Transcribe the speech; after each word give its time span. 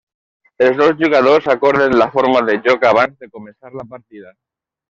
Els 0.67 0.79
dos 0.79 0.95
jugadors 1.01 1.49
acorden 1.55 1.95
la 2.03 2.09
forma 2.17 2.43
de 2.49 2.57
joc 2.69 2.89
abans 2.93 3.17
de 3.23 3.33
començar 3.37 3.75
la 3.83 3.89
partida. 3.97 4.35